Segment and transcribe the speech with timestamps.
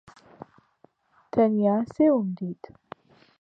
[1.31, 2.63] تەنیا سێوم دیت.